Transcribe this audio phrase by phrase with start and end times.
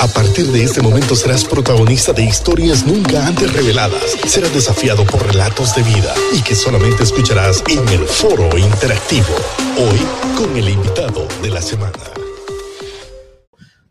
[0.00, 4.16] A partir de este momento serás protagonista de historias nunca antes reveladas.
[4.26, 9.34] Serás desafiado por relatos de vida y que solamente escucharás en el foro interactivo.
[9.78, 9.98] Hoy
[10.36, 11.92] con el invitado de la semana.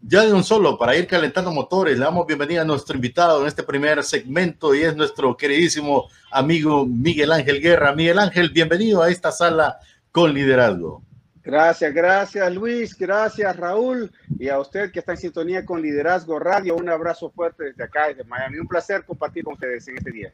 [0.02, 3.47] Ya de un solo, para ir calentando motores, le damos bienvenida a nuestro invitado en
[3.47, 7.96] este primer segmento y es nuestro queridísimo amigo Miguel Ángel Guerra.
[7.96, 9.78] Miguel Ángel, bienvenido a esta sala
[10.12, 11.01] con liderazgo.
[11.44, 16.75] Gracias, gracias Luis, gracias Raúl y a usted que está en sintonía con Liderazgo Radio.
[16.75, 18.59] Un abrazo fuerte desde acá, desde Miami.
[18.59, 20.34] Un placer compartir con ustedes en este día.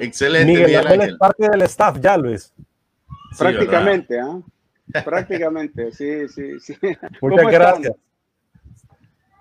[0.00, 0.52] Excelente.
[0.52, 2.52] Miguel, Miguel es parte del staff ya, Luis.
[3.36, 4.40] Prácticamente, ¿ah?
[5.04, 6.76] Prácticamente, sí, sí, sí.
[7.20, 7.94] Muchas gracias.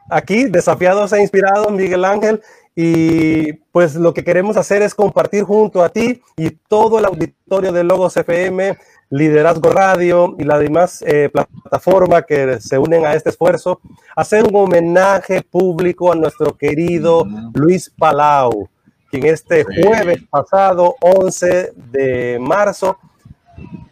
[0.10, 2.42] Aquí, desafiados e inspirados, Miguel Ángel,
[2.76, 7.72] y pues lo que queremos hacer es compartir junto a ti y todo el auditorio
[7.72, 8.78] de Logos FM
[9.12, 13.82] Liderazgo Radio y las demás eh, plataformas que se unen a este esfuerzo,
[14.16, 18.70] hacer un homenaje público a nuestro querido Luis Palau,
[19.10, 22.98] quien este jueves pasado, 11 de marzo,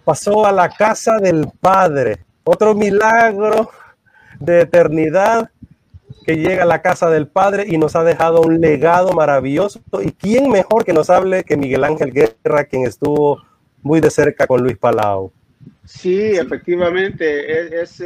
[0.06, 2.24] pasó a la casa del Padre.
[2.46, 3.70] Otro milagro
[4.40, 5.52] de eternidad
[6.26, 9.82] que llega a la casa del Padre y nos ha dejado un legado maravilloso.
[10.02, 13.49] ¿Y quién mejor que nos hable que Miguel Ángel Guerra, quien estuvo
[13.82, 15.32] muy de cerca con Luis Palau.
[15.86, 18.02] Sí, efectivamente, es,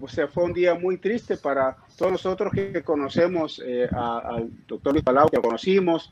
[0.00, 4.92] o sea, fue un día muy triste para todos nosotros que conocemos eh, al doctor
[4.92, 6.10] Luis Palau, que lo conocimos,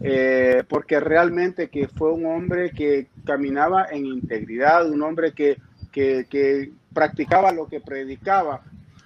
[0.00, 5.58] eh, porque realmente que fue un hombre que caminaba en integridad, un hombre que,
[5.92, 8.62] que, practicaba lo que predicaba.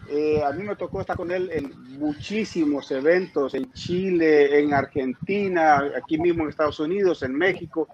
[0.09, 5.83] Eh, a mí me tocó estar con él en muchísimos eventos, en Chile, en Argentina,
[5.97, 7.89] aquí mismo en Estados Unidos, en México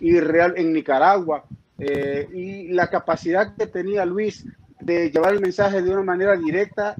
[0.00, 1.44] y real en Nicaragua.
[1.78, 4.44] Eh, y la capacidad que tenía Luis
[4.80, 6.96] de llevar el mensaje de una manera directa,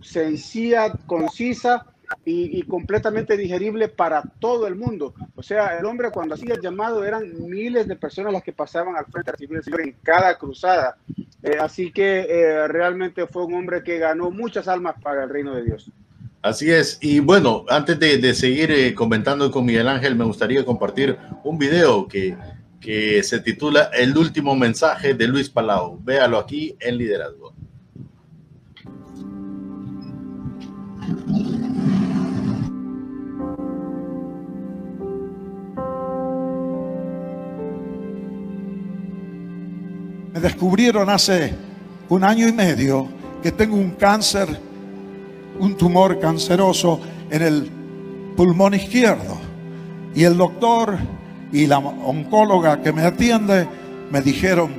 [0.00, 1.86] sencilla, concisa
[2.24, 5.14] y, completamente digerible para todo el mundo.
[5.34, 8.96] O sea, el hombre cuando hacía el llamado eran miles de personas las que pasaban
[8.96, 10.96] al frente a recibir Señor en cada cruzada.
[11.46, 15.54] Eh, así que eh, realmente fue un hombre que ganó muchas almas para el reino
[15.54, 15.92] de Dios.
[16.42, 16.98] Así es.
[17.00, 22.08] Y bueno, antes de, seguir eh, comentando con Miguel Ángel, me gustaría compartir un video
[22.08, 22.36] que,
[22.80, 26.00] que se titula El último mensaje de Luis Palau.
[26.02, 27.54] Véalo aquí en Liderazgo.
[40.36, 41.54] Me descubrieron hace
[42.10, 43.08] un año y medio
[43.42, 44.46] que tengo un cáncer
[45.58, 47.70] un tumor canceroso en el
[48.36, 49.38] pulmón izquierdo.
[50.14, 50.98] Y el doctor
[51.52, 53.66] y la oncóloga que me atiende
[54.10, 54.74] me dijeron,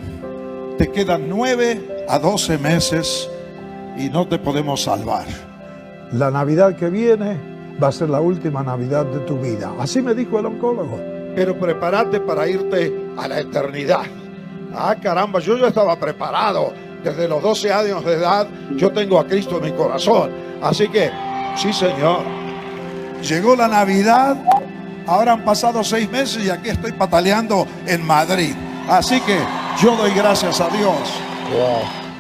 [0.78, 3.28] te quedan nueve a doce meses
[3.98, 5.26] y no te podemos salvar.
[6.12, 7.36] La Navidad que viene
[7.82, 9.74] va a ser la última Navidad de tu vida.
[9.80, 11.00] Así me dijo el oncólogo.
[11.36, 14.06] Pero prepárate para irte a la eternidad.
[14.80, 16.72] Ah, caramba, yo ya estaba preparado.
[17.04, 20.32] Desde los 12 años de edad yo tengo a Cristo en mi corazón.
[20.62, 21.10] Así que,
[21.56, 22.20] sí, Señor.
[23.22, 24.38] Llegó la Navidad,
[25.08, 28.54] ahora han pasado seis meses y aquí estoy pataleando en Madrid.
[28.88, 29.40] Así que
[29.82, 30.98] yo doy gracias a Dios.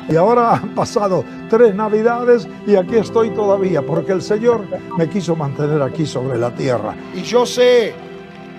[0.09, 4.65] Y ahora han pasado tres navidades y aquí estoy todavía, porque el Señor
[4.97, 6.95] me quiso mantener aquí sobre la tierra.
[7.13, 7.93] Y yo sé,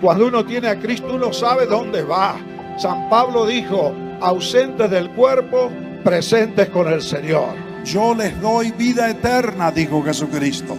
[0.00, 2.36] cuando uno tiene a Cristo, uno sabe dónde va.
[2.78, 5.68] San Pablo dijo, ausentes del cuerpo,
[6.04, 7.48] presentes con el Señor.
[7.84, 10.76] Yo les doy vida eterna, dijo Jesucristo.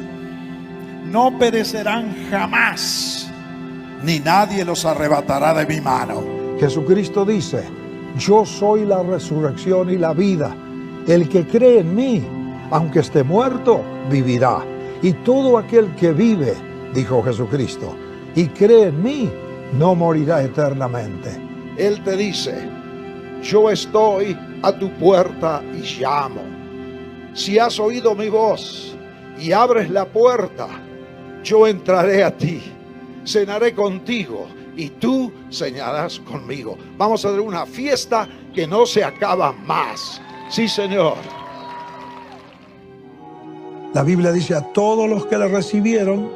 [1.06, 3.30] No perecerán jamás,
[4.02, 6.24] ni nadie los arrebatará de mi mano.
[6.58, 7.64] Jesucristo dice,
[8.18, 10.56] yo soy la resurrección y la vida.
[11.06, 12.24] El que cree en mí,
[12.72, 14.60] aunque esté muerto, vivirá.
[15.02, 16.54] Y todo aquel que vive,
[16.94, 17.94] dijo Jesucristo,
[18.36, 19.30] y cree en mí,
[19.78, 21.49] no morirá eternamente.
[21.80, 22.54] Él te dice,
[23.42, 26.42] yo estoy a tu puerta y llamo.
[27.34, 28.98] Si has oído mi voz
[29.40, 30.68] y abres la puerta,
[31.42, 32.62] yo entraré a ti,
[33.26, 36.78] cenaré contigo y tú cenarás conmigo.
[36.98, 40.22] Vamos a hacer una fiesta que no se acaba más.
[40.50, 41.16] Sí, Señor.
[43.94, 46.30] La Biblia dice a todos los que le recibieron,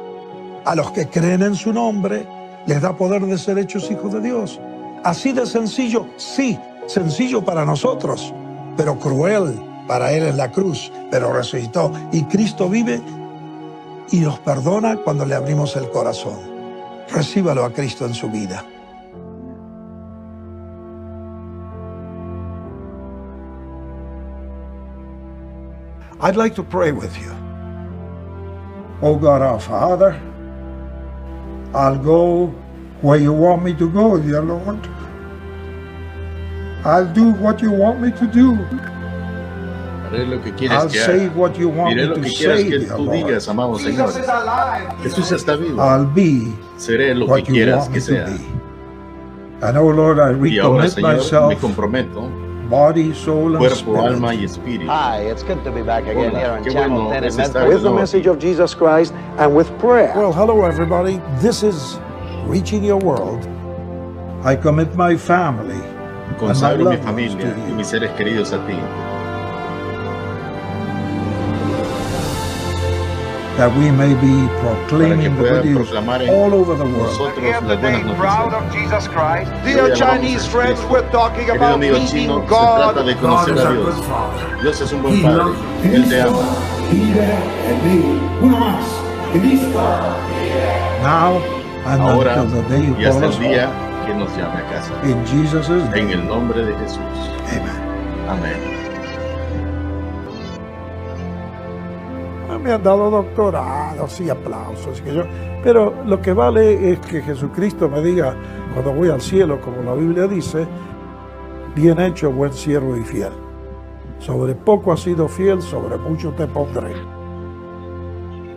[0.64, 2.26] a los que creen en su nombre,
[2.66, 4.58] les da poder de ser hechos hijos de Dios.
[5.04, 8.32] Así de sencillo, sí, sencillo para nosotros,
[8.74, 11.92] pero cruel para Él en la cruz, pero resucitó.
[12.10, 13.02] Y Cristo vive
[14.10, 16.38] y nos perdona cuando le abrimos el corazón.
[17.12, 18.64] Recíbalo a Cristo en su vida.
[26.22, 27.30] I'd like to pray with you.
[29.02, 30.18] Oh God, our Father,
[31.74, 32.54] I'll go
[33.04, 34.78] where you want me to go, dear Lord.
[36.84, 38.56] I'll do what you want me to do.
[40.04, 42.58] Haré lo que quieres I'll que say what you want Diré me lo to quieras
[42.60, 43.16] say, que dear tú Lord.
[43.16, 44.06] digas, amado Señor.
[44.06, 45.36] Jesus is alive.
[45.36, 45.80] Está vivo.
[45.82, 48.38] I'll be Seré lo que what you quieras want que me to sea.
[48.38, 49.66] be.
[49.66, 52.28] And oh Lord, I Y ahora, recommit Señor, me myself, comprometo,
[52.68, 53.98] body, soul, and cuerpo, spirit.
[54.12, 54.86] alma y espíritu.
[54.90, 57.34] Hi, it's good to be back again Hola, here on qué Channel bueno 10 es
[57.36, 60.12] in estar Medford de with the nuevo message of Jesus Christ and with prayer.
[60.14, 61.18] Well, hello, everybody.
[61.40, 61.98] This is
[62.46, 63.42] Reaching Your World.
[64.44, 65.80] I commit my family
[66.38, 67.74] Consagro mi loved ones familia to y you.
[67.74, 68.76] mis seres queridos a ti.
[73.56, 75.92] that we may be proclaiming the good news
[76.28, 77.06] all over the world.
[77.14, 79.50] nosotros Here las today, proud of Jesus Christ.
[79.64, 83.06] Dear Chinese friends, we're talking about meeting chino, se trata God.
[83.06, 83.96] de conocer a Dios.
[84.60, 85.54] Dios es un buen Padre.
[85.84, 86.42] Él te ama.
[91.02, 91.53] Now and
[91.86, 93.70] Ahora day you y hasta el día
[94.06, 94.92] que nos llame a casa.
[95.04, 97.00] In Jesus' En el nombre de Jesús.
[97.50, 98.28] Amen.
[98.28, 98.74] Amén.
[102.64, 105.02] me han dado doctorados y aplausos.
[105.02, 105.24] Que yo,
[105.62, 108.34] pero lo que vale es que Jesucristo me diga,
[108.72, 110.66] cuando voy al cielo, como la Biblia dice,
[111.74, 113.32] bien hecho, buen siervo y fiel.
[114.18, 116.94] Sobre poco has sido fiel, sobre mucho te pondré.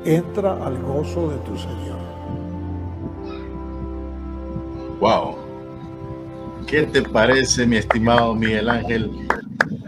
[0.06, 1.97] Entra al gozo de tu Señor.
[5.00, 5.36] Wow.
[6.68, 9.12] ¿Qué te parece, mi estimado Miguel Ángel?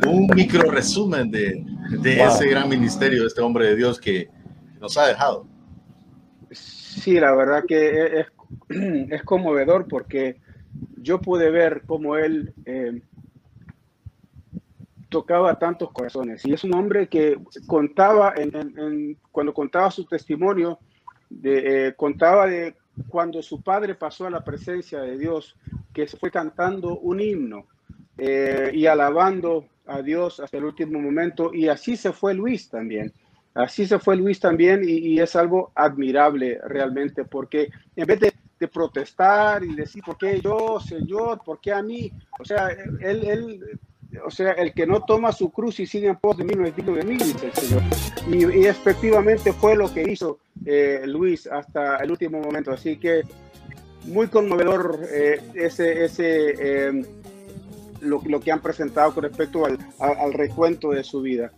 [0.08, 1.64] Un micro resumen de,
[2.02, 2.28] de Wow.
[2.28, 4.30] ese gran ministerio de este hombre de Dios que
[4.80, 5.46] nos ha dejado.
[6.52, 8.28] Sí, la verdad que es,
[9.12, 10.40] es conmovedor porque
[10.98, 13.02] yo pude ver cómo él eh,
[15.10, 16.46] tocaba tantos corazones.
[16.46, 20.80] Y es un hombre que contaba, en, en- en- cuando contaba su testimonio,
[21.30, 22.76] de, eh, contaba de
[23.08, 25.56] cuando su padre pasó a la presencia de Dios,
[25.94, 27.68] que se fue cantando un himno
[28.18, 31.54] eh, y alabando a Dios hasta el último momento.
[31.54, 33.14] Y así se fue Luis también.
[33.54, 38.34] Así se fue Luis también y, es algo admirable realmente porque en vez de,
[38.68, 41.42] protestar y decir, ¿por qué yo, Señor?
[41.46, 42.12] ¿Por qué a mí?
[42.40, 42.68] O sea,
[43.00, 43.80] él,
[44.26, 46.66] o sea, el que no toma su cruz y sigue en pos de mí no
[46.66, 47.82] es digno de mí, dice el Señor.
[48.30, 52.72] Y, y efectivamente fue lo que hizo eh, Luis hasta el último momento.
[52.72, 53.22] Así que
[54.06, 57.06] muy conmovedor eh, ese, ese eh,
[58.02, 61.52] lo, lo que han presentado con respecto al, al- al recuento de su vida.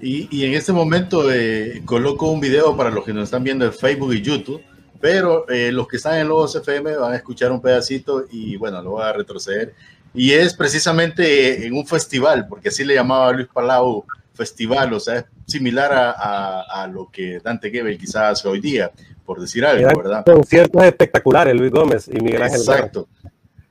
[0.00, 3.64] Y, y en este momento eh, coloco un video para los que nos están viendo
[3.64, 4.60] en Facebook y YouTube,
[5.00, 8.82] pero eh, los que están en Logos FM van a escuchar un pedacito y bueno,
[8.82, 9.74] lo voy a retroceder.
[10.14, 14.04] Y es precisamente en un festival, porque así le llamaba Luis Palau
[14.34, 18.60] festival, o sea, es similar a, a- a lo que Dante Gebel quizás hace hoy
[18.60, 18.90] día,
[19.24, 20.24] por decir algo, Eran ¿verdad?
[20.24, 22.60] conciertos espectaculares, Luis Gómez y Miguel Ángel.
[22.60, 23.08] Exacto.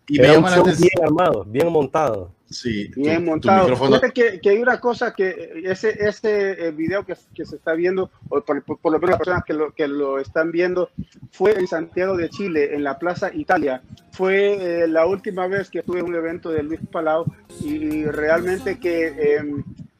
[0.08, 0.90] Y me un llama la atención.
[0.94, 2.32] bien armado, bien montado.
[2.52, 3.68] Sí, Bien tu montado.
[4.00, 7.74] Fíjate que, que hay una cosa que ese, ese eh, video que, que se está
[7.74, 10.90] viendo, o por, por- por lo menos las personas que lo, que lo están viendo,
[11.32, 13.82] fue en Santiago de Chile, en la Plaza Italia.
[14.12, 17.26] Fue eh, la última vez que tuve un evento de Luis Palau
[17.62, 19.44] y realmente que eh,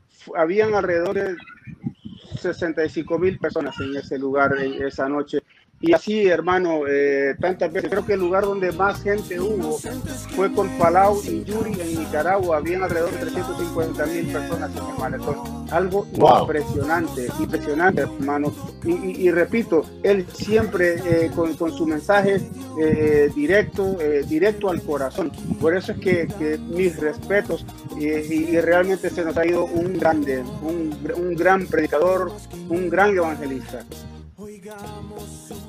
[0.10, 1.36] fu- habían alrededor de
[2.40, 5.40] 65 mil personas en ese lugar en esa noche.
[5.84, 7.90] Y así, hermano, eh, tantas veces.
[7.90, 9.80] Creo que el lugar donde más gente hubo
[10.36, 12.58] fue con Palau y Yuri en Nicaragua.
[12.58, 15.66] Habían alrededor de 350 mil personas en el malecón.
[15.72, 16.42] Algo Wow.
[16.42, 18.54] impresionante, impresionante, hermano.
[18.86, 22.40] Y, y- y repito, él siempre eh, con, con su mensaje
[22.80, 23.98] eh, directo,
[24.28, 25.32] directo al corazón.
[25.60, 27.66] Por eso es que, que mis respetos
[27.98, 32.32] y, y- y realmente se nos ha ido un grande, un, un gran predicador,
[32.70, 33.84] un gran evangelista.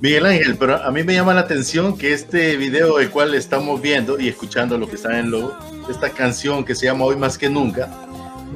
[0.01, 3.81] Miguel Ángel, pero a mí me llama la atención que este video el cual estamos
[3.81, 5.57] viendo y escuchando lo que está en lo,
[5.89, 7.89] esta canción que se llama Hoy más que nunca,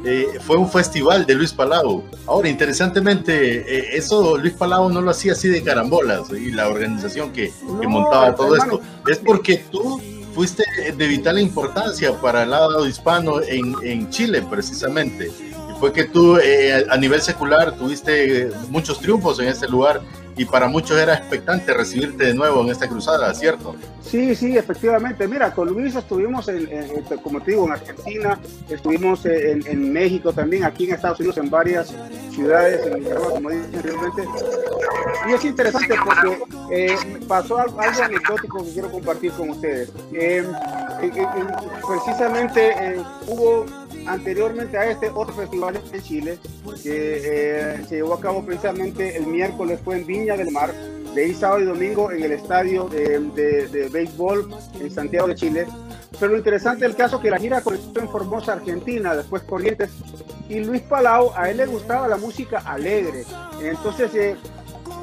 [0.05, 2.03] eh, fue un festival de Luis Palau.
[2.26, 7.33] Ahora, interesantemente, eh, eso Luis Palau no lo hacía así de carambolas y la organización
[7.33, 7.47] que,
[7.81, 8.81] que No, montaba todo hermano.
[8.81, 9.11] esto.
[9.11, 10.00] Es porque tú
[10.35, 10.65] fuiste
[10.97, 15.29] de vital importancia para el lado hispano en, en Chile, precisamente.
[15.29, 20.03] Y fue que tú eh, a nivel secular tuviste muchos triunfos en este lugar
[20.37, 23.75] y para muchos era expectante recibirte de nuevo en esta cruzada, ¿cierto?
[24.02, 25.26] Sí, sí, efectivamente.
[25.26, 28.38] Mira, con Luis estuvimos, en, en- como te digo, en Argentina,
[28.69, 31.95] estuvimos en, México también, aquí en Estados Unidos, en varias
[32.31, 34.25] ciudades, en Nicaragua, como dije anteriormente.
[35.28, 36.38] Y es interesante porque
[36.71, 39.90] eh, pasó algo, anecdótico que quiero compartir con ustedes.
[40.12, 40.45] Eh,
[41.02, 41.25] eh, eh,
[41.87, 43.66] precisamente hubo
[44.06, 46.38] anteriormente a este otro festival en Chile,
[46.82, 50.72] que eh, se llevó a cabo precisamente el miércoles, fue en Viña del Mar,
[51.14, 55.34] de ahí sábado y domingo en el estadio de, de, de béisbol en Santiago de
[55.34, 55.66] Chile.
[56.18, 59.90] Pero lo interesante del caso es que la gira comenzó en Formosa, Argentina, después Corrientes,
[60.48, 63.25] y Luis Palau, a él le gustaba la música alegre.
[63.60, 64.36] Entonces, eh,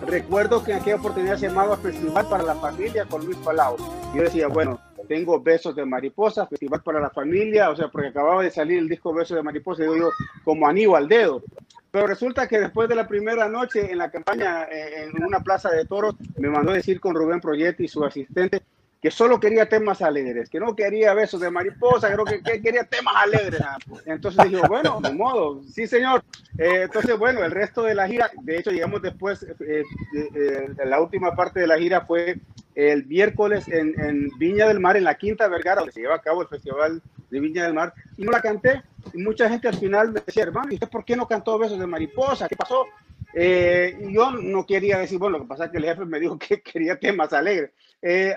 [0.07, 3.75] recuerdo que en aquella oportunidad se llamaba Festival para la Familia con Luis Palau.
[4.15, 8.43] Yo decía, bueno, tengo Besos de Mariposa, Festival para la Familia, o sea, porque acababa
[8.43, 10.10] de salir el disco Besos de Mariposa, digo yo,
[10.43, 11.43] como anillo al dedo.
[11.91, 15.69] Pero resulta que después de la primera noche en la campaña eh, en una plaza
[15.69, 18.63] de toros, me mandó a decir con Rubén Proyetti, su asistente,
[19.03, 22.86] que solo quería temas alegres, que no quería besos de mariposa, creo que, que quería
[22.86, 23.62] temas alegres.
[24.05, 26.24] Entonces dije, bueno, de modo, sí señor.
[26.57, 29.83] Eh, entonces, bueno, el resto de la gira, de hecho llegamos después, eh,
[30.15, 32.39] eh, la última parte de la gira fue
[32.75, 36.22] el miércoles en, en, Viña del Mar, en la Quinta Vergara, donde se lleva a
[36.22, 38.82] cabo el Festival de Viña del Mar, y no la canté.
[39.13, 41.80] Y mucha gente al final me decía, hermano, ¿y usted por qué no cantó besos
[41.80, 42.48] de mariposa?
[42.48, 42.86] ¿Qué pasó?
[43.34, 46.38] Eh, yo no quería decir, bueno, lo que pasa es que el jefe me dijo
[46.39, 47.72] que quería temas alegres.
[48.01, 48.36] Eh,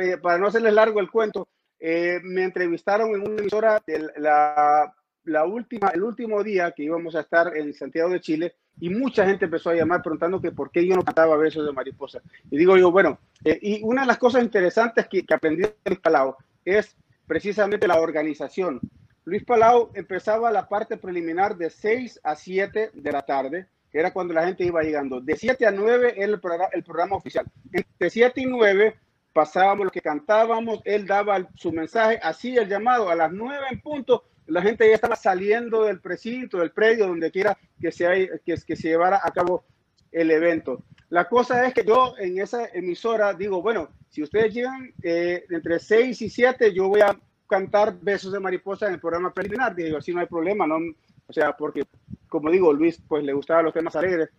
[0.00, 1.48] eh, para no hacerles largo el cuento,
[1.80, 4.92] eh, me entrevistaron en una emisora de la,
[5.24, 9.26] la, última, el último día que íbamos a estar en Santiago de Chile y mucha
[9.26, 12.20] gente empezó a llamar preguntando que por qué yo no cantaba besos de mariposa.
[12.50, 15.74] Y digo yo, bueno, eh, y una de las cosas interesantes que, que aprendí de
[15.84, 18.80] Luis Palau es precisamente la organización.
[19.24, 24.12] Luis Palau empezaba la parte preliminar de 6 a 7 de la tarde, que era
[24.12, 25.20] cuando la gente iba llegando.
[25.20, 26.40] De 7 a 9 era el
[26.72, 27.46] el programa oficial.
[27.72, 28.96] Entre 7 y 9
[29.32, 33.80] pasábamos lo que cantábamos, él daba su mensaje, así el llamado a las 9 en
[33.80, 38.56] punto, la gente ya estaba saliendo del precinto, del predio, donde quiera que se, que,
[38.56, 39.64] se llevara a cabo
[40.10, 40.82] el evento.
[41.10, 45.78] La cosa es que yo en esa emisora digo, bueno, si ustedes llegan eh, entre
[45.78, 49.74] 6 y 7, yo voy a cantar Besos de Mariposa en el programa preliminar.
[49.74, 50.76] Digo, así no hay problema, ¿no?
[51.26, 51.84] O sea, porque,
[52.28, 54.30] como digo, Luis, pues le gustaban los temas alegres.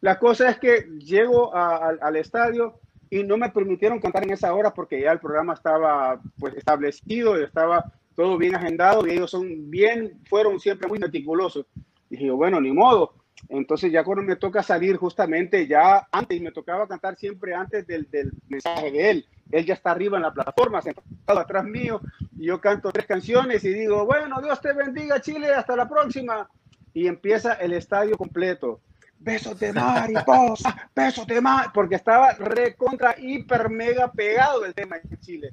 [0.00, 4.72] La cosa es que llego al estadio y no me permitieron cantar en esa hora
[4.72, 10.20] porque ya el programa estaba pues establecido, estaba todo bien agendado y ellos son bien,
[10.28, 11.64] fueron siempre muy meticulosos.
[12.10, 13.14] Dije, bueno, ni modo.
[13.48, 18.10] Entonces ya cuando me toca salir justamente ya antes, me tocaba cantar siempre antes del,
[18.10, 19.26] del mensaje de él.
[19.50, 22.02] Él ya está arriba en la plataforma, sentado atrás mío,
[22.36, 26.46] y yo canto tres canciones y digo, bueno, Dios te bendiga Chile, hasta la próxima.
[26.92, 28.82] Y empieza el estadio completo
[29.18, 35.18] besos de mariposa, besos de mar, porque estaba recontra, hiper, mega pegado del tema en
[35.20, 35.52] Chile.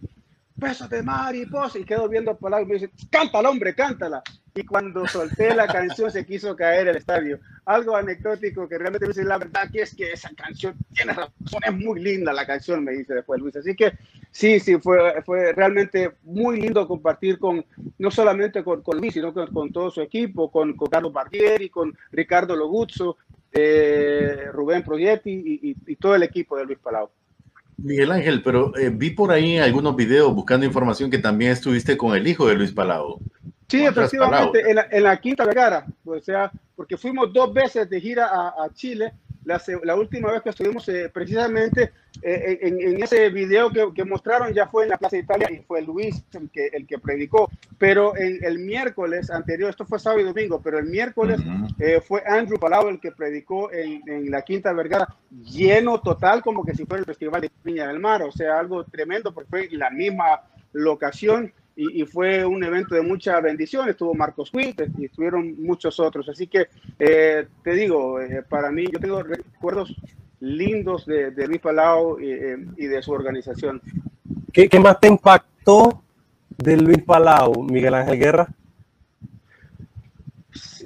[0.57, 4.23] Besos de mariposa, y quedo viendo por lado y me dice, cántala, hombre, cántala.
[4.55, 7.39] Y cuando solté la canción se quiso caer el estadio.
[7.65, 11.61] Algo anecdótico que realmente me dice, la verdad que es que esa canción, tiene razón,
[11.63, 13.55] es muy linda la canción, me dice después Luis.
[13.55, 13.93] Así que
[14.31, 17.63] sí, sí, fue, fue realmente muy lindo compartir con,
[17.99, 21.69] no solamente con, con Luis, sino con, con, todo su equipo, con, con Carlos Barbieri,
[21.69, 23.17] con Ricardo Loguzzo,
[23.51, 27.11] eh, Rubén Proyetti y, y, y, todo el equipo de Luis Palau.
[27.77, 32.15] Miguel Ángel, pero eh, vi por ahí algunos videos buscando información que también estuviste con
[32.15, 33.19] el hijo de Luis Palau.
[33.67, 37.99] Sí, efectivamente, en la, en la, Quinta Vergara, o sea, porque fuimos dos veces de
[37.99, 39.13] gira a, a Chile
[39.47, 44.03] la, la, última vez que estuvimos eh, precisamente eh, en, en, ese video que, que,
[44.03, 46.99] mostraron ya fue en la Plaza de Italia y fue Luis el que, el que
[46.99, 51.43] predicó, pero en, el miércoles anterior, esto fue sábado y domingo, pero el miércoles uh
[51.43, 51.75] -huh.
[51.79, 56.65] eh, fue Andrew Palau el que predicó en, en, la Quinta Vergara, lleno total como
[56.65, 59.69] que si fuera el Festival de Viña del Mar, o sea, algo tremendo porque fue
[59.71, 60.41] la misma
[60.73, 63.87] locación y, y, fue un evento de mucha bendición.
[63.87, 66.27] Estuvo Marcos Witt y estuvieron muchos otros.
[66.27, 66.67] Así que
[66.99, 69.95] eh, te digo, eh, para mí, yo tengo recuerdos
[70.39, 73.81] lindos de, de Luis Palau y, eh, y, de su organización.
[74.51, 76.03] ¿Qué, ¿Qué, más te impactó
[76.57, 78.47] de Luis Palau, Miguel Ángel Guerra?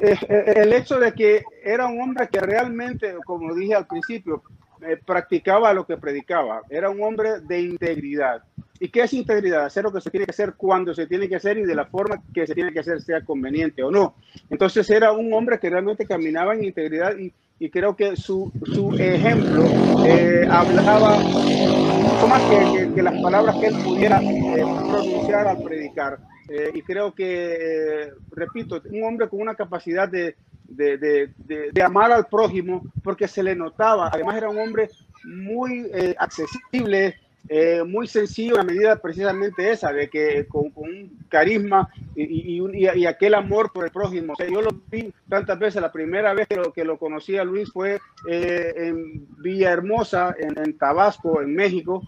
[0.01, 4.43] Eh, el hecho de que era un hombre que realmente, como dije al principio,
[4.81, 6.63] eh, practicaba lo que predicaba.
[6.69, 8.43] Era un hombre de integridad.
[8.84, 9.66] ¿Y qué es integridad?
[9.66, 11.86] Hacer lo que se tiene que hacer cuando se tiene que hacer y de la
[11.86, 14.16] forma que se tiene que hacer, sea conveniente o no.
[14.50, 18.96] Entonces era un hombre que realmente caminaba en integridad y, y creo que su, su
[18.96, 19.66] ejemplo
[20.04, 25.62] eh, hablaba mucho más que, que, que, las palabras que él pudiera eh, pronunciar al
[25.62, 26.18] predicar.
[26.50, 31.30] Eh, y creo que, repito, un hombre con una capacidad de, de, de,
[31.72, 34.10] de, amar al prójimo porque se le notaba.
[34.12, 34.90] Además era un hombre
[35.24, 37.16] muy eh, accesible,
[37.50, 42.62] eh, muy sencillo a medida precisamente esa, de que con, con un carisma y, y,
[42.74, 44.33] y, y, aquel amor por el prójimo.
[44.33, 47.38] O sea, yo lo vi tantas veces, la primera vez que lo, que lo conocí
[47.38, 52.01] a Luis fue eh, en Villahermosa, en, en Tabasco, en México,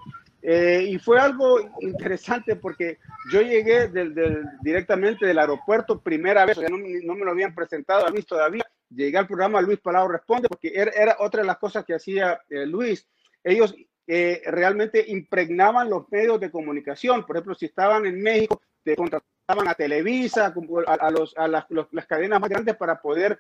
[0.46, 2.98] Eh, y fue algo interesante porque
[3.32, 7.32] yo llegué del, del, directamente del aeropuerto primera vez, o sea, no, no, me lo
[7.32, 8.66] habían presentado a Luis todavía.
[8.90, 12.42] Llegué al programa Luis Palau Responde porque era, era otra de las cosas que hacía
[12.50, 13.08] eh, Luis.
[13.42, 13.74] Ellos
[14.08, 17.26] eh, realmente impregnaban los medios de comunicación.
[17.26, 20.54] Por ejemplo, si estaban en México, te contrataban a Televisa,
[20.88, 23.40] a, a, los, a las, los, las, cadenas más grandes para poder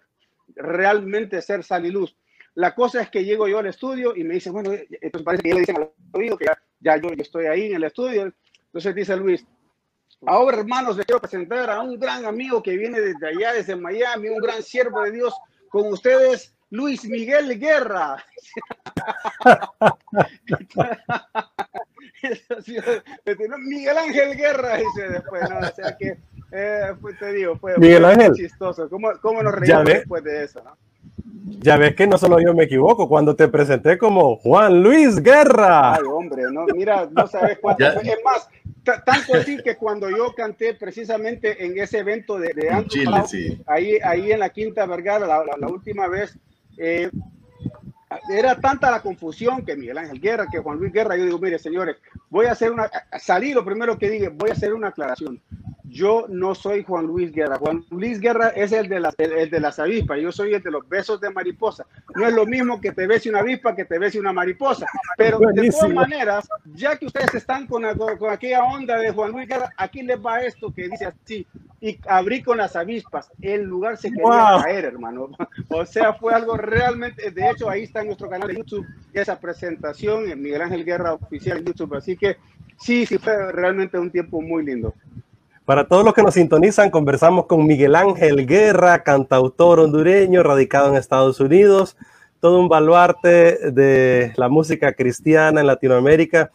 [0.56, 2.16] realmente ser sal y luz.
[2.56, 5.50] La cosa es que llego yo al estudio y me dicen, bueno, entonces parece que
[5.50, 8.32] ya le dicen al oído que ya, ya yo, yo estoy ahí en el estudio.
[8.66, 9.46] Entonces dice Luis,
[10.26, 14.30] ahora hermanos, les quiero presentar a un gran amigo que viene desde allá, desde Miami,
[14.30, 15.34] un gran siervo de Dios,
[15.70, 18.18] con ustedes, Luis Miguel Guerra.
[23.60, 25.60] Miguel Ángel Guerra, dice después, ¿no?
[25.60, 26.18] O sea que,
[26.52, 28.34] eh, pues te digo, fue, Miguel fue Ángel.
[28.34, 28.90] chistoso.
[28.90, 30.76] ¿Cómo, cómo nos reímos después de eso, no?
[31.60, 35.94] Ya ves que no solo yo me equivoco cuando te presenté como Juan Luis Guerra.
[35.94, 38.50] Ay, hombre, no, mira, no sabes cuántas Es más,
[38.84, 43.62] tanto así que cuando yo canté precisamente en ese evento de, de Chile, Pau, sí.
[43.68, 46.36] ahí, ahí en la Quinta Vergara, la, la, la última vez,
[46.78, 47.10] eh,
[48.30, 51.60] era tanta la confusión que Miguel Ángel Guerra, que Juan Luis Guerra, yo digo, mire,
[51.60, 51.98] señores,
[52.30, 52.90] voy a hacer una,
[53.20, 55.42] salí lo primero que dije, voy a hacer una aclaración.
[55.94, 57.60] Yo no soy Juan Luis Guerra.
[57.60, 60.20] Juan Luis Guerra es el de, las, el, el de las avispas.
[60.20, 61.86] Yo soy el de los besos de mariposa.
[62.16, 64.88] No es lo mismo que te bese una avispa que te bese una mariposa.
[65.18, 69.34] Pero de todas maneras, ya que ustedes están con, con, con, aquella onda de Juan
[69.34, 71.46] Luis Guerra, aquí les va esto que dice así.
[71.84, 73.30] Y abrí con las avispas.
[73.42, 74.64] El lugar se quería wow.
[74.64, 75.28] caer, hermano.
[75.68, 77.30] O sea, fue algo realmente.
[77.30, 81.12] De hecho, ahí está en nuestro canal de YouTube esa presentación en Miguel Ángel Guerra
[81.12, 81.94] oficial en YouTube.
[81.96, 82.38] Así que
[82.80, 84.94] sí, sí, fue realmente un tiempo muy lindo.
[85.66, 90.96] Para todos los que nos sintonizan, conversamos con Miguel Ángel Guerra, cantautor hondureño, radicado en
[90.96, 91.98] Estados Unidos,
[92.40, 96.50] todo un baluarte de la música cristiana en Latinoamérica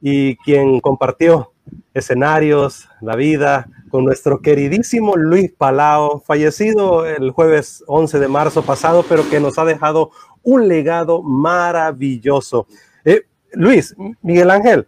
[0.00, 1.50] y quien compartió
[1.94, 9.04] escenarios, la vida con nuestro queridísimo Luis Palao, fallecido el jueves 11 de marzo pasado,
[9.08, 10.12] pero que nos ha dejado
[10.42, 12.66] un legado maravilloso.
[13.04, 14.86] Eh, Luis, Miguel Ángel,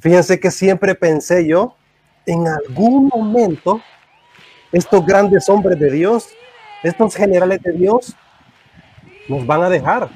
[0.00, 1.76] fíjense que siempre pensé yo
[2.26, 3.80] en algún momento
[4.72, 6.28] estos grandes hombres de Dios,
[6.82, 8.16] estos generales de Dios,
[9.28, 10.10] nos van a dejar.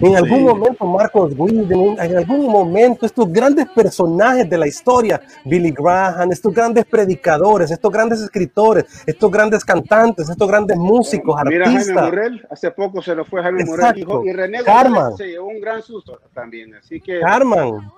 [0.00, 0.44] En algún sí.
[0.44, 6.52] momento Marcos Witt, en algún momento estos grandes personajes de la historia, Billy Graham, estos
[6.52, 11.94] grandes predicadores, estos grandes escritores, estos grandes cantantes, estos grandes músicos, Mira, artistas.
[11.94, 14.06] Jaime Morel, hace poco se lo fue Jaime Exacto.
[14.06, 15.16] Morel y René Carman.
[15.16, 17.90] se llevó un gran susto también, así que Carman.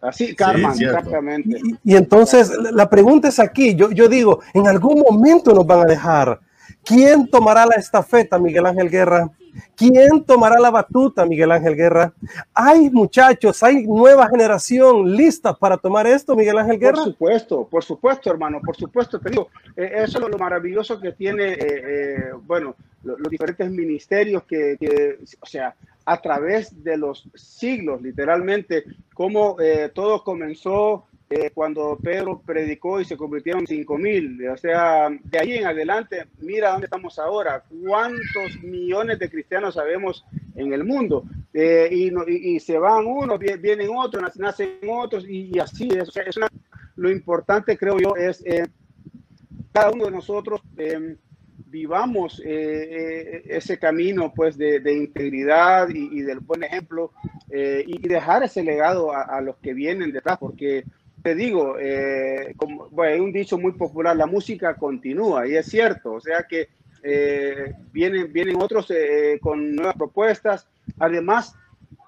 [0.00, 1.60] Así, Carmen, Sí, exactamente.
[1.84, 5.80] Y, y, entonces la pregunta es aquí, yo, yo digo, en algún momento nos van
[5.80, 6.40] a dejar.
[6.84, 9.30] ¿Quién tomará la estafeta, Miguel Ángel Guerra?
[9.76, 12.12] ¿Quién tomará la batuta, Miguel Ángel Guerra?
[12.54, 16.96] Hay muchachos, hay nueva generación lista para tomar esto, Miguel Ángel Guerra.
[16.96, 21.12] Por supuesto, por supuesto, hermano, por supuesto, te digo, eh, eso es lo maravilloso que
[21.12, 26.96] tiene, eh, eh, bueno, los, los, diferentes ministerios que, que, o sea, a través de
[26.96, 28.84] los siglos, literalmente,
[29.14, 34.46] como eh, todo comenzó eh, cuando Pedro predicó y se convirtieron cinco mil.
[34.48, 40.24] O sea, de ahí en adelante, mira dónde estamos ahora, cuántos millones de cristianos sabemos
[40.54, 41.24] en el mundo.
[41.54, 46.08] Eh, y, y, y, se van unos, vienen otros, nacen otros, y, y así es.
[46.08, 46.48] O sea, es una,
[46.96, 48.66] lo importante, creo yo, es eh,
[49.72, 51.16] cada uno de nosotros eh,
[51.72, 57.12] vivamos eh, eh, ese camino pues de, de integridad y, y, del buen ejemplo
[57.50, 60.84] eh, y dejar ese legado a, a, los que vienen detrás, porque
[61.22, 65.66] te digo, eh, como, bueno, hay un dicho muy popular, la música continúa y es
[65.66, 66.68] cierto, o sea que
[67.02, 71.54] eh, vienen, vienen otros eh, con nuevas propuestas, además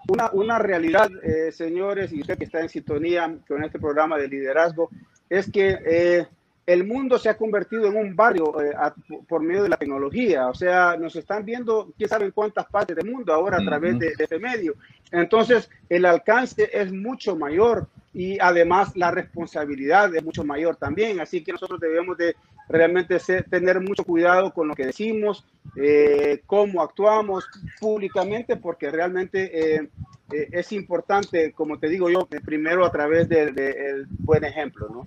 [0.08, 1.08] una, una realidad,
[1.52, 4.90] señores, y usted que está en sintonía con este programa de liderazgo,
[5.30, 6.26] es que
[6.66, 8.94] el mundo se ha convertido en un barrio eh, a,
[9.28, 10.48] por medio de la tecnología.
[10.48, 13.98] O sea, nos están viendo, quién sabe en cuántas partes del mundo ahora a través
[13.98, 14.74] de, de este medio.
[15.10, 21.20] Entonces, el alcance es mucho mayor y además la responsabilidad es mucho mayor también.
[21.20, 22.36] Así que nosotros debemos de
[22.68, 25.44] realmente ser, tener mucho cuidado con lo que decimos,
[25.76, 27.44] eh, cómo actuamos
[27.80, 29.88] públicamente, porque realmente eh,
[30.32, 34.88] eh, es importante, como te digo yo, primero a través del de, de buen ejemplo,
[34.88, 35.06] ¿no?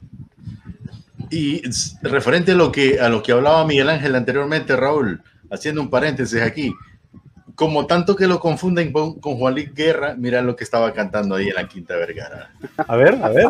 [1.30, 1.62] Y
[2.04, 6.42] referente a lo que a lo que hablaba Miguel Ángel anteriormente, Raúl, haciendo un paréntesis
[6.42, 6.74] aquí,
[7.58, 11.34] como tanto que lo confunden con, con Juan Luis Guerra, mira lo que estaba cantando
[11.34, 12.52] ahí en la Quinta Vergara.
[12.88, 13.48] A ver, a ver.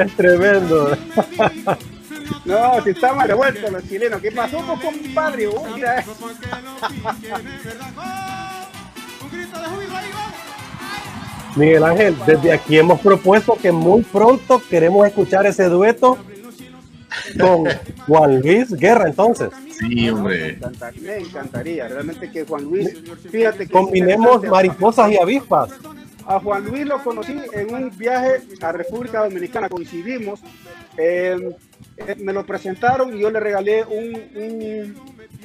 [0.00, 0.96] es tremendo.
[2.46, 4.20] No, si estamos revueltos los chilenos.
[4.20, 5.48] ¿Qué pasó, pues, compadre?
[5.48, 6.14] Uy, mira eso.
[11.56, 16.18] Miguel Ángel, desde aquí hemos propuesto que muy pronto queremos escuchar ese dueto
[17.40, 17.64] con
[18.06, 19.50] Juan Luis Guerra, entonces.
[19.78, 20.58] Sí, hombre.
[21.00, 22.94] Me encantaría, realmente que Juan Luis,
[23.30, 25.70] fíjate que Combinemos mariposas y avispas.
[26.26, 30.40] A Juan Luis lo conocí en un viaje a República Dominicana, coincidimos.
[30.96, 31.36] eh,
[31.96, 34.94] eh, me lo presentaron y yo le regalé un, un,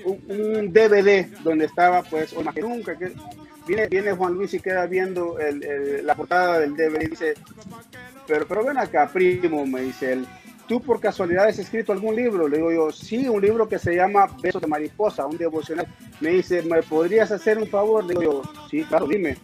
[0.05, 2.95] un- un DVD donde estaba, pues, o más que nunca.
[2.97, 3.11] Que
[3.67, 7.33] viene, viene Juan Luis y queda viendo el- el- la portada del DVD y dice:
[8.27, 10.27] pero, pero ven acá, primo, me dice él.
[10.69, 12.47] ¿Tú por casualidad has escrito algún libro?
[12.47, 15.87] Le digo yo, sí, un libro que se llama Besos de Mariposa, un devocional.
[16.19, 18.05] Me dice, ¿me podrías hacer un favor?
[18.05, 19.35] Le digo yo, sí, claro, dime.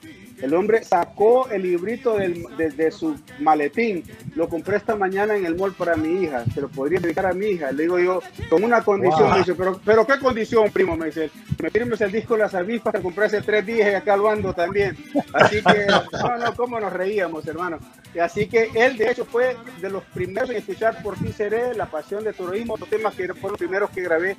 [0.42, 4.04] El hombre sacó el librito del- de, de su maletín,
[4.36, 7.34] lo compré esta mañana en el mall para mi hija, se lo podría dedicar a
[7.34, 7.72] mi hija.
[7.72, 9.32] Le digo yo, con una condición, Wow.
[9.32, 10.98] me dice, pero, pero ¿qué condición, primo?
[10.98, 11.30] Me dice,
[11.62, 14.54] me firmes el disco Las Avispas que compré hace tres días y acá lo ando
[14.54, 14.98] también.
[15.34, 17.80] Así que, no, no, cómo nos reíamos, hermano.
[18.22, 21.86] Así que él, de hecho, fue de los primeros en escuchar Por ti seré, La
[21.86, 24.36] pasión de tu heroísmo, otros temas que fueron los primeros que grabé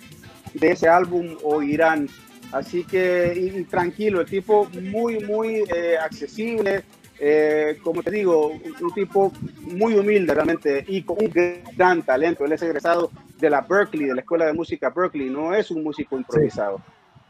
[0.55, 2.09] de ese álbum o Irán.
[2.53, 6.85] Así que, y, y tranquilo, el tipo muy, muy eh, accesible,
[7.19, 9.33] eh, como te digo, un, un tipo
[9.63, 11.31] muy humilde realmente y con un
[11.77, 12.45] gran talento.
[12.45, 15.83] Él es egresado de la Berkeley, de la Escuela de Música Berkeley, no es un
[15.83, 16.81] músico improvisado.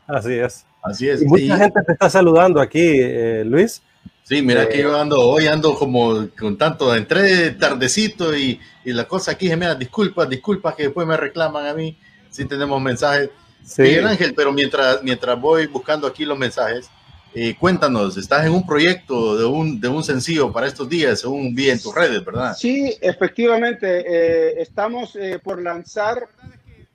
[0.07, 0.65] Así es.
[0.83, 1.23] Así es.
[1.23, 3.83] Y mucha Y- gente te está saludando aquí, eh, Luis.
[4.23, 8.93] Sí, mira Eh, que yo ando, hoy ando como con tanto, entré tardecito y, y
[8.93, 11.97] la cosa aquí, mira, disculpas, disculpas que después me reclaman a mí,
[12.31, 13.31] si tenemos mensajes.
[13.67, 13.83] Sí.
[13.83, 16.89] Miguel Ángel, pero mientras, mientras voy buscando aquí los mensajes,
[17.35, 21.55] eh, cuéntanos, estás en un proyecto de un, de un sencillo para estos días, según
[21.55, 22.55] vi en tus redes, ¿verdad?
[22.55, 26.29] Sí, efectivamente, eh, estamos eh, por lanzar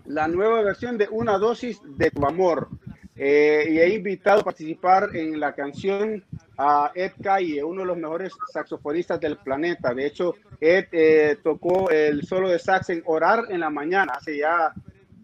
[0.06, 2.70] la nueva versión de Una dosis de tu amor.
[3.16, 6.24] Eh, y he invitado a participar en la canción
[6.58, 9.94] a Ed Calle, uno de los mejores saxofonistas del planeta.
[9.94, 14.40] De hecho, Ed eh, tocó el solo de sax en Orar en la mañana, hace
[14.40, 14.74] ya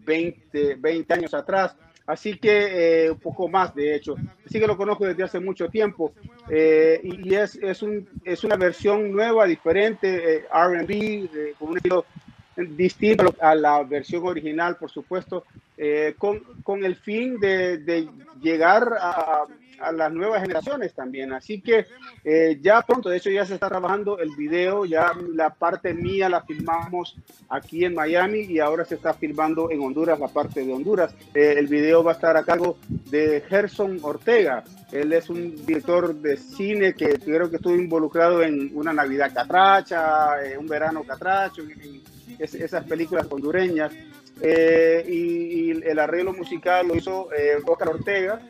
[0.08, 1.76] 20, 20 años atrás.
[2.06, 4.16] Así que eh, un poco más, de hecho.
[4.46, 6.12] Así que lo conozco desde hace mucho tiempo.
[6.48, 12.06] Eh, y es, es, un, es una versión nueva, diferente, eh, RB, con un estilo
[12.56, 15.44] distinto a la versión original, por supuesto,
[15.76, 18.08] eh, con, con el fin de, de
[18.40, 19.44] llegar a,
[19.80, 21.32] a las nuevas generaciones también.
[21.32, 21.86] Así que
[22.24, 26.28] eh, ya pronto, de hecho ya se está trabajando el video, ya la parte mía
[26.28, 27.16] la filmamos
[27.48, 31.14] aquí en Miami y ahora se está filmando en Honduras, la parte de Honduras.
[31.34, 34.64] Eh, el video va a estar a cargo de Gerson Ortega.
[34.92, 40.42] Él es un director de cine que creo que estuvo involucrado en una Navidad catracha,
[40.44, 42.02] eh, un verano catracho, en-
[42.38, 43.92] es- esas películas hondureñas.
[44.40, 48.40] Eh, y, y el arreglo musical lo hizo eh, Oscar Ortega,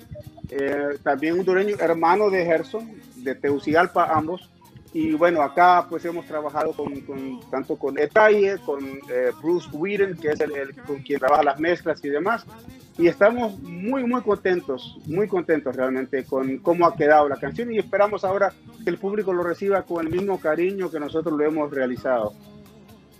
[0.50, 4.48] eh, también hondureño, hermano de Gerson, de Tegucigalpa ambos.
[4.94, 10.16] Y bueno, acá pues hemos trabajado con, con- tanto con Etaye, con eh, Bruce Whedon,
[10.16, 12.44] que es el, el con quien trabaja las mezclas y demás.
[12.96, 17.78] Y estamos muy, muy contentos, muy contentos realmente con cómo ha quedado la canción y
[17.78, 21.70] esperamos ahora que el público lo reciba con el mismo cariño que nosotros lo hemos
[21.70, 22.32] realizado.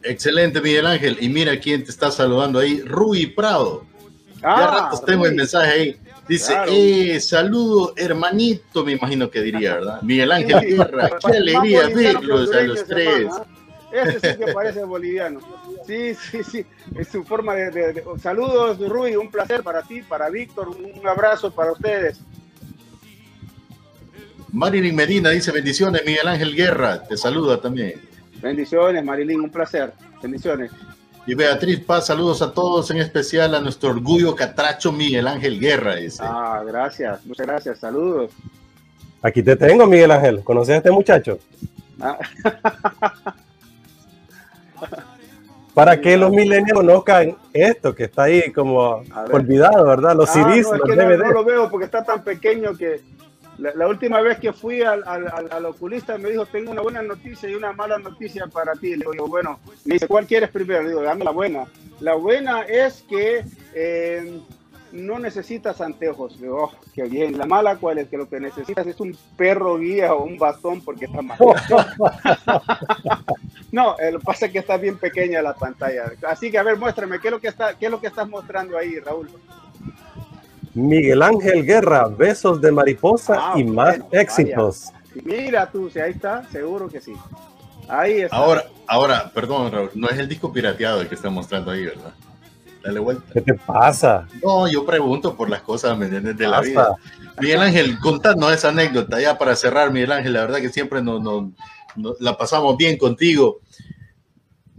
[0.03, 1.19] Excelente, Miguel Ángel.
[1.21, 3.85] Y mira quién te está saludando ahí, Rui Prado.
[4.41, 5.97] ya ratos tengo el mensaje ahí.
[6.29, 6.73] Dice, Claro.
[6.75, 10.03] eh, saludo, hermanito, me imagino que diría, ¿verdad?
[10.03, 13.27] Miguel Ángel Guerra, qué alegría verlos a los tres.
[13.93, 14.03] ¿eh?
[14.05, 15.41] Ese sí que parece boliviano.
[15.87, 16.67] Sí, sí, sí.
[16.95, 19.17] Es su forma de, de- de- Saludos, Rui.
[19.17, 20.69] Un placer para ti, para Víctor.
[20.69, 22.21] Un abrazo para ustedes.
[24.53, 27.95] Marilyn Medina dice, bendiciones, Miguel Ángel Guerra, te saluda también.
[28.43, 29.41] Bendiciones, Marilyn.
[29.41, 29.93] Un placer.
[30.23, 30.71] Bendiciones.
[31.29, 35.97] Y Beatriz Paz, saludos a todos, en especial a nuestro orgullo catracho Miguel Ángel Guerra,
[35.97, 36.23] dice.
[36.25, 37.27] Ah, gracias.
[37.27, 37.79] Muchas gracias.
[37.81, 38.31] Saludos.
[39.21, 40.43] Aquí te tengo, Miguel Ángel.
[40.43, 41.39] ¿Conoces a este muchacho?
[42.01, 42.17] Ah,
[45.75, 49.35] Para que los millennials conozcan esto que está ahí como ver.
[49.35, 50.17] olvidado, ¿verdad?
[50.17, 53.03] Los Ah, CDs, no, los no, no lo veo porque está tan pequeño que
[53.59, 57.73] la, última vez que fui al oculista me dijo, tengo una buena noticia y una
[57.73, 58.97] mala noticia para ti.
[58.97, 60.83] Le digo, bueno, me dice, ¿cuál quieres primero?
[60.83, 61.67] Le digo, dame la buena.
[62.01, 63.45] La buena es que
[63.75, 64.41] eh,
[64.93, 66.37] no necesitas anteojos.
[66.37, 67.37] Le digo, oh, qué bien.
[67.37, 68.09] La mala, ¿cuál es?
[68.09, 71.39] Que lo que necesitas es un perro guía o un bastón porque está mal.
[73.71, 76.11] No, eh, lo que pasa es que está bien pequeña la pantalla.
[76.27, 78.27] Así que, a ver, muéstrame, ¿qué es lo que, está, qué es lo que estás
[78.27, 79.29] mostrando ahí, Raúl?
[80.75, 84.21] Miguel Ángel Guerra, besos de mariposa Ah, y más bueno, vaya.
[84.23, 84.85] éxitos.
[85.25, 87.13] Mira tú, si ahí está, seguro que sí.
[87.89, 88.37] Ahí está.
[88.37, 92.13] Ahora, ahora, perdón, Raúl, no es el disco pirateado el que está mostrando ahí, ¿verdad?
[92.85, 93.25] Dale vuelta.
[93.33, 94.29] ¿Qué te pasa?
[94.43, 96.37] No, yo pregunto por las cosas, ¿me entiendes?
[96.37, 96.95] De la vida.
[97.41, 100.33] Miguel Ángel, contadnos esa anécdota ya para cerrar, Miguel Ángel.
[100.35, 101.51] La verdad que siempre nos, nos-
[101.97, 103.61] nos- la pasamos bien contigo.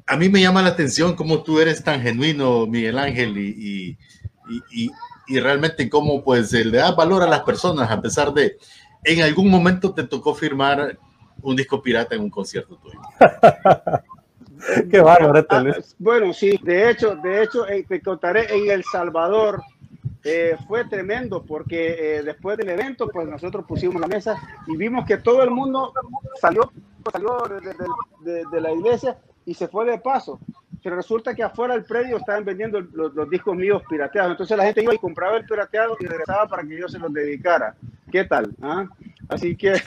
[0.08, 3.98] A mí me llama la atención cómo tú eres tan genuino, Miguel Ángel, y,
[4.50, 4.92] y, y-
[5.30, 8.58] y- realmente cómo pues le das valor a las personas, a pesar de
[9.04, 10.98] en algún momento te tocó firmar
[11.42, 13.00] un disco pirata en un concierto tuyo.
[14.92, 15.96] Qué bárbaro este Ah, Luis.
[15.98, 19.62] bueno, sí, de hecho, de hecho, eh, te contaré en El Salvador.
[20.26, 24.36] eh, fue tremendo porque eh, después del evento, pues nosotros pusimos la mesa
[24.68, 25.94] y vimos que todo el mundo
[26.42, 26.70] salió,
[27.10, 30.38] salió de, de- de- de la iglesia y se fue de paso.
[30.84, 34.32] Pero resulta que afuera del predio estaban vendiendo los, discos míos pirateados.
[34.32, 37.14] Entonces la gente iba y compraba el pirateado y regresaba para que yo se los
[37.14, 37.76] dedicara.
[38.12, 38.54] ¿Qué tal?
[38.62, 38.88] ah?
[39.28, 39.74] Así que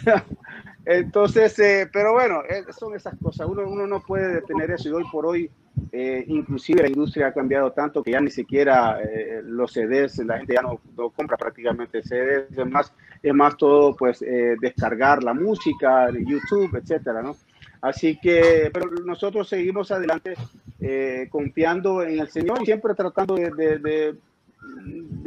[0.84, 3.46] Entonces, eh, pero bueno, eh, son esas cosas.
[3.48, 4.88] Uno, uno no puede detener eso.
[4.88, 5.50] Y hoy por hoy,
[5.92, 10.38] eh, inclusive la industria ha cambiado tanto que ya ni siquiera eh, los CDs, la
[10.38, 12.46] gente ya no, compra prácticamente CDs.
[12.50, 14.24] Es más, es más todo, pues,
[14.60, 17.36] descargar la música, YouTube, etcétera, ¿no?
[17.82, 20.34] Así que, pero nosotros seguimos adelante
[20.80, 24.14] eh, confiando en el Señor y siempre tratando de, de-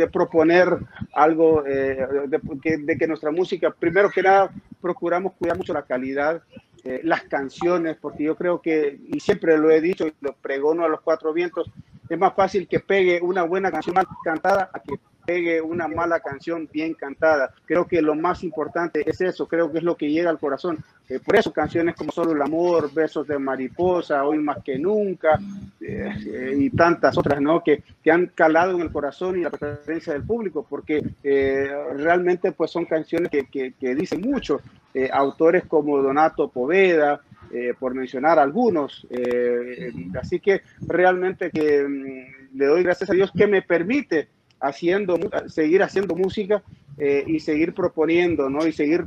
[0.08, 0.70] proponer
[1.14, 4.50] algo, eh, de que nuestra música, primero que nada,
[4.82, 6.42] procuramos cuidar mucho la calidad,
[6.84, 10.86] eh, las canciones, porque yo creo que, y siempre lo he dicho y lo pregono
[10.86, 11.70] a los cuatro vientos,
[12.08, 14.94] es más fácil que pegue una buena canción mal cantada a que
[15.26, 17.54] pegue una mala canción bien cantada.
[17.66, 20.84] Creo que lo más importante es eso, creo que es lo que llega al corazón.
[21.08, 25.40] Eh, por eso canciones como Solo el Amor, Besos de Mariposa, Hoy más que nunca,
[25.80, 27.64] eh, eh, y tantas otras, ¿no?
[27.64, 32.52] Que, que han calado en el corazón y la preferencia del público, porque eh, realmente
[32.52, 34.62] pues son canciones que, que, que dicen mucho.
[34.98, 37.20] Eh, autores como Donato Poveda,
[37.52, 39.06] eh, por mencionar algunos.
[39.10, 44.30] Eh, así que realmente que mm, le doy gracias a Dios que me permite
[44.60, 46.64] haciendo, seguir haciendo música
[46.98, 48.66] eh, y seguir proponiendo, ¿no?
[48.66, 49.06] Y seguir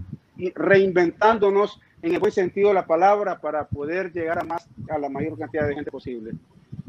[0.55, 5.09] reinventándonos en el buen sentido de la palabra para poder llegar a más a la
[5.09, 6.33] mayor cantidad de gente posible.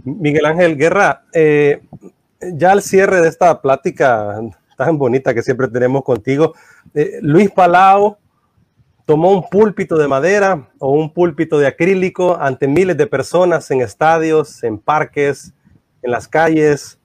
[0.04, 1.82] Miguel Ángel Guerra, eh,
[2.54, 4.39] ya al cierre de esta plática
[4.78, 6.54] tan bonita que siempre tenemos contigo,
[6.93, 8.17] eh, Luis Palau
[9.06, 13.82] tomó un púlpito de madera o un púlpito de acrílico ante miles de personas en
[13.82, 15.54] estadios, en parques,
[16.02, 16.98] en las calles,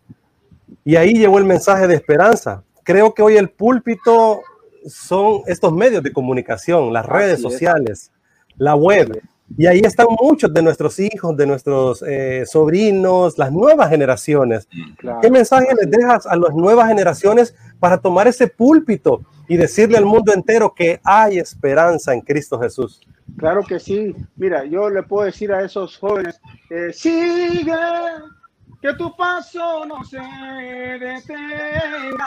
[0.85, 2.63] y ahí llevó el mensaje de esperanza.
[2.83, 4.43] Creo que hoy el púlpito
[4.87, 8.11] son estos medios de comunicación, las redes sociales,
[8.57, 9.23] la web.
[9.57, 14.67] Y ahí están muchos de nuestros hijos, de nuestros eh, sobrinos, las nuevas generaciones.
[14.97, 15.21] Claro.
[15.21, 20.07] ¿Qué mensaje les dejas a las nuevas generaciones para tomar ese púlpito y decirle al
[20.07, 23.01] mundo entero que hay esperanza en Cristo Jesús?
[23.37, 24.15] Claro que sí.
[24.37, 27.73] Mira, yo le puedo decir a esos jóvenes, eh, sigue,
[28.85, 30.19] que tu paso no se
[30.99, 32.21] detenga,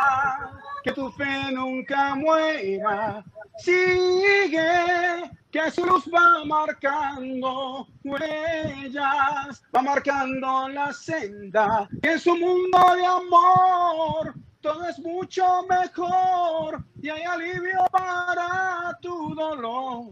[0.83, 3.23] que tu fe nunca muera.
[3.59, 12.79] Sigue, que su luz va marcando huellas, va marcando la senda, que en su mundo
[12.95, 20.05] de amor todo es mucho mejor y hay alivio para tu dolor.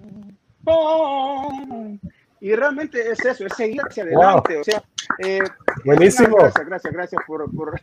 [0.66, 1.98] Oh.
[2.40, 4.60] Y realmente es eso, es seguir hacia adelante.
[4.60, 4.84] O sea,
[5.24, 5.42] eh,
[5.86, 6.38] Buenísimo.
[6.38, 7.80] Gracias, gracias, gracias por, por,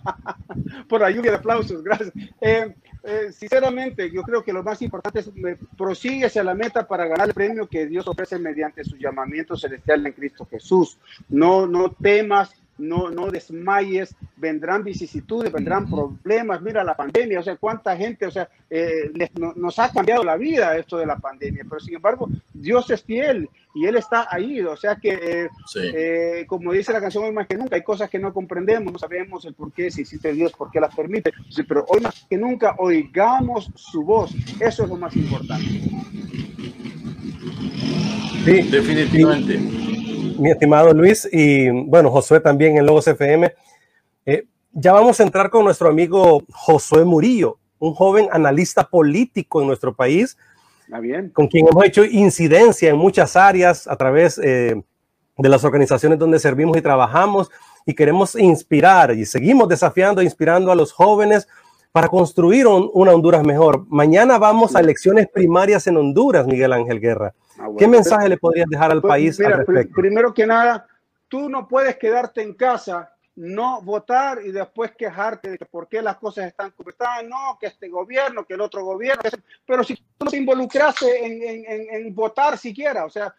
[0.88, 1.82] por la lluvia de aplausos.
[1.82, 2.12] Gracias.
[2.40, 6.86] Eh, eh, sinceramente, yo creo que lo más importante es eh, prosigue hacia la meta
[6.86, 10.98] para ganar el premio que Dios ofrece mediante su llamamiento celestial en Cristo Jesús.
[11.28, 16.60] No, no temas, no, no desmayes, vendrán vicisitudes, vendrán problemas.
[16.60, 20.22] Mira la pandemia, o sea, cuánta gente, o sea, eh, les- no- nos ha cambiado
[20.24, 24.26] la vida esto de la pandemia, pero sin embargo, Dios es fiel y Él está
[24.30, 25.80] ahí, o sea que, eh, Sí.
[25.82, 28.98] eh, como dice la canción, hoy más que nunca, hay cosas que no comprendemos, no
[28.98, 32.26] sabemos el por qué, si existe Dios, por qué las permite, Sí, pero hoy más
[32.28, 35.64] que nunca oigamos su voz, eso es lo más importante.
[38.44, 39.58] Sí, Definitivamente.
[40.38, 43.52] Mi estimado Luis y bueno, Josué también en Logos FM.
[44.24, 49.66] Eh, ya vamos a entrar con nuestro amigo Josué Murillo, un joven analista político en
[49.68, 50.36] nuestro país,
[50.84, 51.30] ¿Está bien?
[51.30, 54.80] con quien hemos hecho incidencia en muchas áreas a través eh,
[55.38, 57.50] de las organizaciones donde servimos y trabajamos
[57.84, 61.48] y queremos inspirar y seguimos desafiando e inspirando a los jóvenes
[61.92, 63.86] para construir un- una Honduras mejor.
[63.88, 67.32] Mañana vamos a elecciones primarias en Honduras, Miguel Ángel Guerra.
[67.66, 67.78] Ah, bueno.
[67.78, 69.94] ¿Qué mensaje le podrías dejar al Pues, país mira, al respecto?
[70.00, 70.86] primero que nada,
[71.28, 76.00] tú no puedes quedarte en casa, no votar y después quejarte de que por qué
[76.00, 79.30] las cosas están como están, no, que este gobierno, que el otro gobierno, que
[79.66, 83.34] pero si tú no te involucraste en, en- en- en votar siquiera, o sea,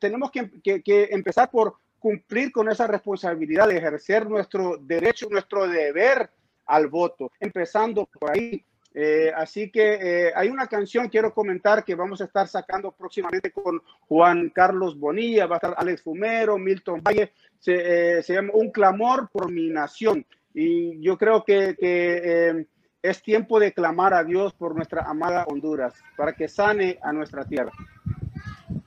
[0.00, 6.30] tenemos que, que, empezar por cumplir con esa responsabilidad de ejercer nuestro derecho, nuestro deber
[6.66, 8.64] al voto, empezando por ahí.
[8.98, 13.52] Eh, así que eh, hay una canción, quiero comentar, que vamos a estar sacando próximamente
[13.52, 18.70] con Juan Carlos Bonilla, va a estar Alex Fumero, Milton Valle, se, se llama Un
[18.70, 20.24] clamor por mi nación.
[20.54, 21.76] Y yo creo que,
[23.02, 27.44] es tiempo de clamar a Dios por nuestra amada Honduras, para que sane a nuestra
[27.44, 27.72] tierra.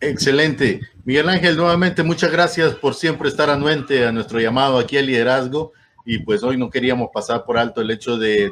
[0.02, 0.82] Excelente.
[1.06, 5.74] Miguel Ángel, nuevamente muchas gracias por siempre estar anuente a nuestro llamado aquí al liderazgo.
[6.04, 8.50] Y pues hoy no queríamos pasar por alto el hecho de,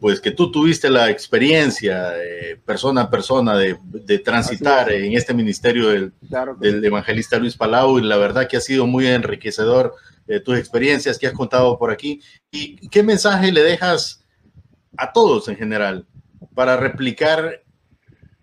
[0.00, 3.76] pues que tú tuviste la experiencia eh, persona a persona de,
[4.24, 6.12] transitar en este ministerio del,
[6.60, 9.94] del evangelista Luis Palau y la verdad que ha sido muy enriquecedor
[10.44, 12.20] tus experiencias que has contado por aquí.
[12.50, 14.24] ¿Y qué mensaje le dejas
[14.96, 16.06] a todos en general
[16.54, 17.62] para replicar?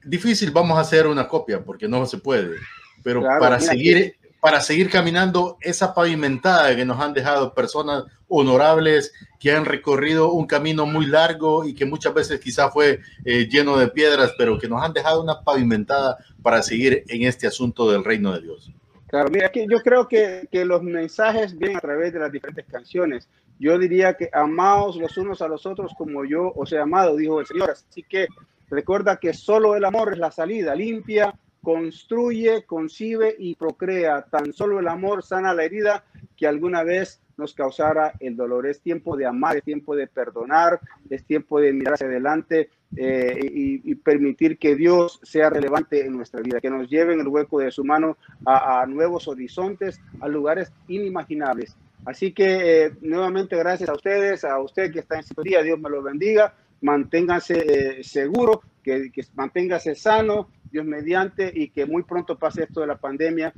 [0.04, 2.58] Difícil, vamos a hacer una copia porque no se puede,
[3.04, 9.52] pero para seguir, para seguir caminando esa pavimentada que nos han dejado personas honorables que
[9.52, 13.88] han recorrido un camino muy largo y que muchas veces quizá fue eh, lleno de
[13.88, 18.34] piedras, pero que nos han dejado una pavimentada para seguir en este asunto del reino
[18.34, 18.72] de Dios.
[19.08, 23.30] Claro, mira, yo creo que, que, los mensajes vienen a través de las diferentes canciones.
[23.60, 27.42] Yo diría que amaos los unos a los otros como yo os he amado, dijo
[27.42, 27.72] el Señor.
[27.72, 28.28] Así que
[28.70, 34.24] recuerda que solo el amor es la salida, limpia, construye, concibe y procrea.
[34.24, 36.04] Tan solo el amor sana la herida
[36.36, 38.68] que alguna vez nos causara el dolor.
[38.68, 43.40] Es tiempo de amar, es tiempo de perdonar, es tiempo de mirar hacia adelante eh,
[43.42, 47.60] y, permitir que Dios sea relevante en nuestra vida, que nos lleve en el hueco
[47.60, 51.76] de su mano a, nuevos horizontes, a lugares inimaginables.
[52.06, 55.90] Así que eh, nuevamente gracias a ustedes, a usted que está en sintonía, Dios me
[55.90, 62.38] lo bendiga, manténgase eh, seguro, que, que manténgase sano, Dios mediante, y que muy pronto
[62.38, 63.54] pase esto de la pandemia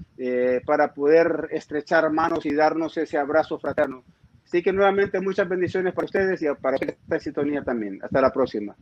[0.65, 4.03] para poder estrechar manos y darnos ese abrazo fraterno.
[4.45, 7.99] Así que nuevamente muchas bendiciones para ustedes y para esta sintonía también.
[8.03, 8.75] Hasta la próxima.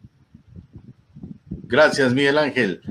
[1.64, 2.82] Gracias, Miguel Ángel.